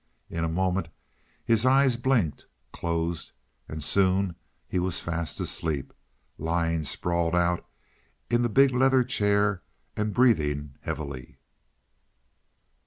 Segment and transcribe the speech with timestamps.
[0.31, 0.87] In a moment
[1.45, 3.33] his eyes blinked, closed,
[3.69, 4.35] and soon
[4.67, 5.93] he was fast asleep,
[6.39, 7.69] lying sprawled out
[8.27, 9.61] in the big leather chair
[9.95, 11.37] and breathing heavily.